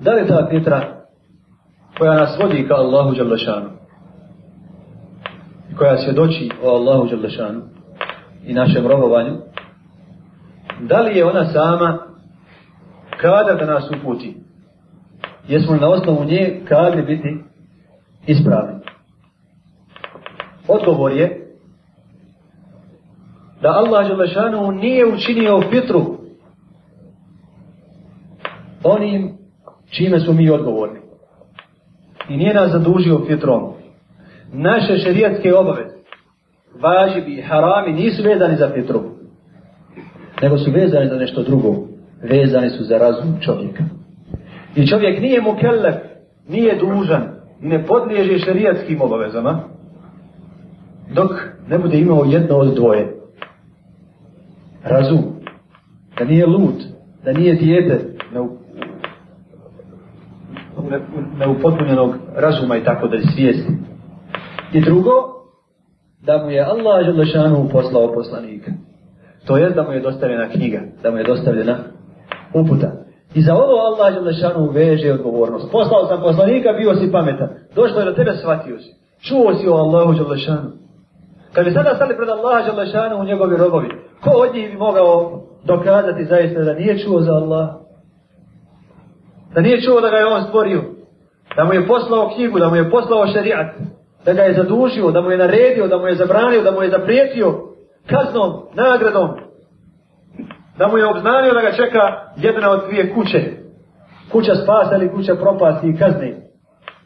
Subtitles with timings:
[0.00, 1.04] Da li ta pjetra
[1.98, 3.70] koja nas vodi ka Allahu Đalešanu,
[5.78, 7.62] koja svjedoči o Allahu Đalešanu
[8.46, 9.36] i našem robovanju,
[10.80, 11.98] da li je ona sama
[13.20, 14.36] kada da nas uputi?
[15.48, 17.44] Jesmo li na osnovu nje kada biti
[18.26, 18.80] ispravni?
[20.68, 21.56] Odgovor je
[23.62, 26.16] da Allah Đalešanu nije učinio fitru
[28.84, 29.43] onim
[29.90, 30.98] čime smo mi odgovorni.
[32.28, 33.72] I nije nas zadužio fitrom.
[34.52, 35.94] Naše šerijatske obaveze,
[36.80, 39.02] važibi i harami nisu vezani za fitru.
[40.42, 41.74] Nego su vezani za nešto drugo.
[42.22, 43.84] Vezani su za razum čovjeka.
[44.76, 45.94] I čovjek nije mu kellef,
[46.48, 49.60] nije dužan, ne podliježe šerijatskim obavezama,
[51.14, 51.30] dok
[51.68, 53.16] ne bude imao jedno od dvoje.
[54.84, 55.24] Razum.
[56.18, 56.84] Da nije lud,
[57.24, 58.14] da nije dijete,
[61.38, 63.72] neupotpunjenog razuma i tako da je svijesti.
[64.72, 65.10] I drugo,
[66.20, 68.70] da mu je Allah Želešanu poslao poslanika.
[69.46, 71.76] To je da mu je dostavljena knjiga, da mu je dostavljena
[72.54, 72.92] uputa.
[73.34, 75.72] I za ovo Allah Želešanu veže odgovornost.
[75.72, 77.48] Poslao sam poslanika, bio si pametan.
[77.74, 78.94] Došlo je do tebe, shvatio si.
[79.20, 80.70] Čuo si o Allahu Želešanu.
[81.52, 83.88] Kad bi sada stali pred Allaha Želešanu u njegovi robovi,
[84.24, 87.83] ko od njih bi mogao dokazati zaista da nije čuo za Allah?
[89.54, 90.82] Da nije čuo da ga je on stvorio.
[91.56, 93.66] Da mu je poslao knjigu, da mu je poslao šerijat.
[94.24, 96.90] Da ga je zadužio, da mu je naredio, da mu je zabranio, da mu je
[96.90, 97.60] zaprijetio
[98.06, 99.28] kaznom, nagradom.
[100.78, 102.00] Da mu je obznanio da ga čeka
[102.36, 103.40] jedna od dvije kuće.
[104.32, 106.36] Kuća spasa ili kuća propasti i kazne.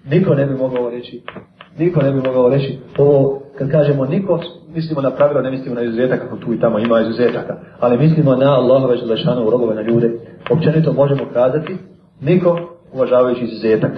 [0.04, 1.22] Niko ne bi mogao reći.
[1.78, 2.78] Niko ne bi mogao reći.
[2.98, 4.40] Ovo, kad kažemo niko,
[4.74, 7.56] mislimo na pravilo, ne mislimo na izuzetak, kako tu i tamo ima izuzetaka.
[7.80, 10.10] Ali mislimo na Allahove želešanu u robove na ljude.
[10.50, 11.76] Općenito možemo kazati
[12.20, 12.58] Niko,
[12.92, 13.92] uvažavajući izuzetak,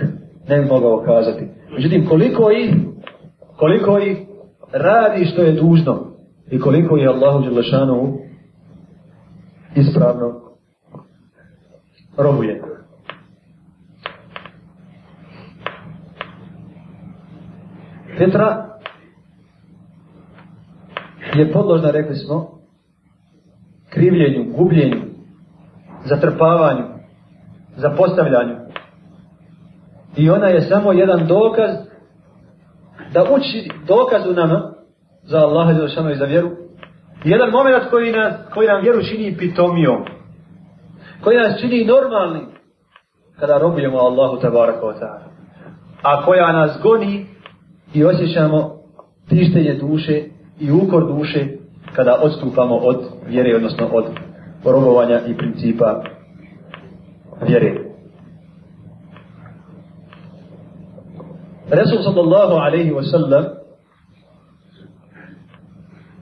[0.49, 1.45] ne bi mogao kazati.
[1.73, 2.75] Međutim, koliko ih,
[3.57, 4.19] koliko ih
[4.73, 6.07] radi što je dužno
[6.51, 8.19] i koliko je Allahu Đelešanu
[9.75, 10.41] ispravno
[12.17, 12.63] robuje.
[18.19, 18.67] Petra
[21.35, 22.61] je podložna, rekli smo,
[23.91, 25.01] krivljenju, gubljenju,
[26.05, 27.00] zatrpavanju,
[27.81, 28.57] za postavljanju.
[30.17, 31.71] I ona je samo jedan dokaz
[33.13, 34.73] da uči dokaz u nama
[35.23, 36.51] za Allaha za i za vjeru.
[37.25, 40.05] Jedan moment koji, nas, koji nam vjeru čini pitomijom.
[41.25, 42.47] Koji nas čini normalnim
[43.39, 45.31] kada robujemo Allahu tabaraka wa ta'ala.
[46.03, 47.27] A koja nas goni
[47.95, 48.81] i osjećamo
[49.29, 50.25] tištenje duše
[50.61, 51.47] i ukor duše
[51.95, 54.05] kada odstupamo od vjere, odnosno od
[54.65, 56.03] robovanja i principa
[57.47, 57.91] vjere.
[61.71, 63.45] Resul sallallahu alaihi wa sallam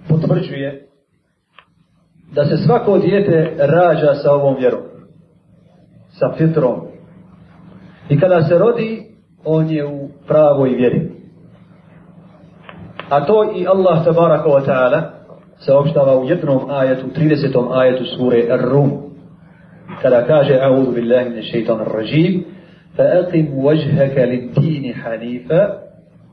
[0.08, 0.88] potvrđuje
[2.32, 4.80] da se svako dijete rađa sa ovom vjerom,
[6.08, 6.80] sa fitrom.
[8.08, 9.02] I kada se rodi,
[9.44, 11.10] on je u pravoj vjeri.
[13.10, 15.02] A to i Allah tabaraka wa ta'ala
[15.58, 17.78] saopštava u jednom ajetu, 30.
[17.78, 19.07] ajetu sure Ar-Rum.
[20.02, 22.34] Kada kaže أعوذ بالله من الشيطان الرجيم.
[22.98, 25.62] فأقم وجهك للدين حنيفا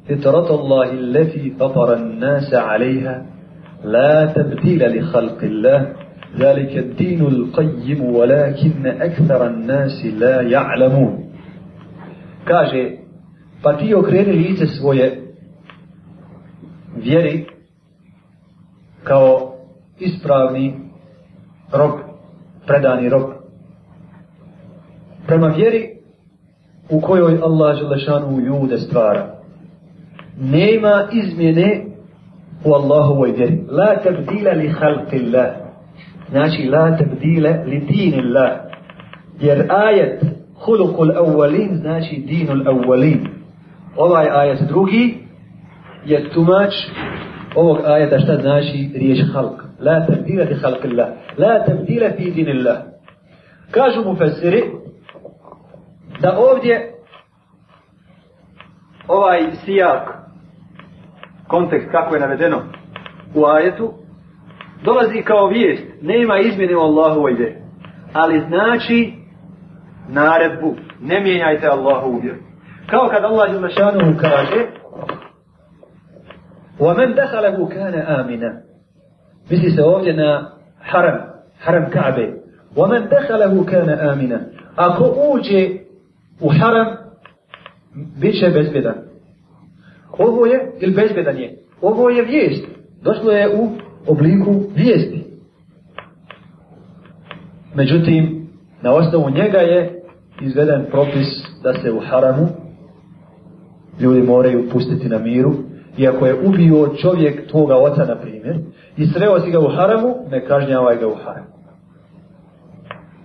[0.10, 3.26] فطرة الله التي فطر الناس عليها.
[3.84, 5.82] لا تبديل لخلق الله.
[6.40, 11.14] ذلك الدين القيم ولكن أكثر الناس لا يعلمون.
[12.46, 12.98] Kaže
[13.64, 15.34] pa ti okreni lice svoje
[16.98, 17.46] vjeri
[19.04, 19.56] kao
[20.00, 20.74] ispravni
[21.74, 21.92] rob,
[22.68, 23.10] predani
[25.28, 25.90] prema vjeri
[26.90, 29.36] u kojoj Allah Želešanu ljude stvara.
[30.40, 31.86] Nema izmjene
[32.66, 33.59] u Allahovoj vjeri.
[33.69, 35.50] La tabdila li halqillah.
[36.30, 38.52] Znači, la tabdila li dini Allah.
[39.40, 40.24] Jer ajet
[40.66, 43.28] hulukul awwalin znači dinul awwalin.
[43.97, 45.17] Ovaj ajet drugi
[46.05, 46.73] je tumač
[47.55, 49.58] ovog ajeta šta znači riječ halq.
[49.79, 51.08] La tabdila li halqillah.
[51.38, 52.78] La tabdila fi dini Allah.
[53.72, 54.64] Kažu mu fesiri,
[56.21, 56.95] da ovdje
[59.09, 60.21] ovaj sijak,
[61.48, 62.63] kontekst kako je navedeno
[63.34, 63.92] u ajetu,
[64.84, 67.63] dolazi kao vijest, nema izmjene u Allahu ide,
[68.13, 69.13] ali znači
[70.09, 72.34] naredbu, ne mijenjajte Allahu uvjer.
[72.87, 74.66] Kao kad Allah je mašanu kaže,
[76.81, 78.60] وَمَنْ دَخَلَهُ كَانَ آمِنًا
[79.51, 80.51] Misli se ovdje na
[80.81, 81.19] haram,
[81.59, 82.27] haram Ka'be.
[82.77, 84.41] وَمَنْ دَخَلَهُ كَانَ آمِنًا
[84.77, 85.69] Ako uđe
[86.41, 86.87] u haram,
[88.20, 88.96] bit će bezbedan.
[90.17, 92.66] Ovo je, ili bezbedan je, ovo je vijest.
[93.02, 93.70] Došlo je u
[94.08, 95.23] obliku vijesti.
[97.76, 98.47] Međutim,
[98.82, 100.02] na osnovu njega je
[100.41, 101.28] izveden propis
[101.64, 102.47] da se u haramu
[103.99, 105.53] ljudi moraju pustiti na miru,
[105.97, 108.55] iako je ubio čovjek tvoga oca, na primjer,
[108.97, 111.54] i sreo si ga u haramu, ne kažnjavaj ga u haramu.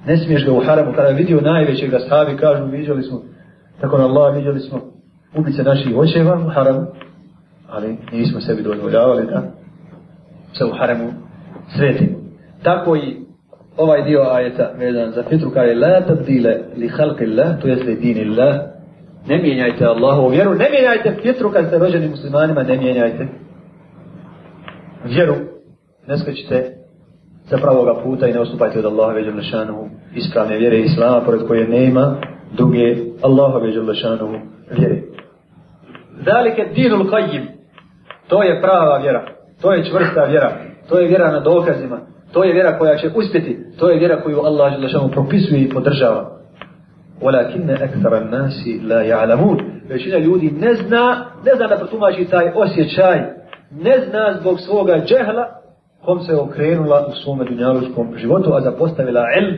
[0.07, 3.23] Ne smiješ ga u haramu, kada je vidio najvećeg sahabi, kažu, vidjeli smo,
[3.81, 4.81] tako na Allah, vidjeli smo
[5.37, 6.87] ubice naših očeva u haramu,
[7.69, 9.43] ali nismo sebi dozvoljavali da
[10.53, 11.13] se u haramu
[11.77, 12.19] svetimo.
[12.63, 13.17] Tako i
[13.77, 17.97] ovaj dio ajeta vezan za fitru kaže la tabdile li halki Allah, to jest li
[17.97, 18.25] dini
[19.27, 23.29] ne mijenjajte Allahovu vjeru, ne mijenjajte fitru kad ste rođeni muslimanima, ne mijenjajte
[25.05, 25.35] vjeru,
[26.07, 26.80] ne skačite
[27.51, 31.69] sa pravoga puta i ne ostupajte od Allaha veđer lešanu ispravne vjere Islama, pored koje
[31.69, 32.17] nema
[32.53, 35.03] druge Allaha veđer lešanu vjere.
[36.25, 37.47] Zalike dinul qajim,
[38.29, 39.25] to je prava vjera,
[39.63, 40.53] to je čvrsta vjera,
[40.89, 42.01] to je vjera na dokazima,
[42.33, 46.41] to je vjera koja će uspjeti, to je vjera koju Allah lešanuhu propisuje i podržava.
[47.23, 49.63] Walakinne ekstara nasi la ja'lamun.
[49.89, 53.19] Većina ljudi ne zna, ne zna da protumači taj osjećaj,
[53.71, 55.60] ne zna zbog svoga džehla,
[56.05, 59.57] kom se okrenula u svome dunjalučkom životu, a zapostavila ilm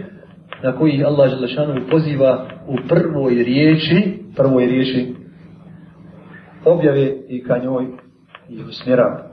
[0.62, 5.15] na koji Allah Želešanu poziva u prvoj riječi, prvoj riječi
[6.65, 7.87] objave i ka njoj
[8.49, 9.31] i usmjerava.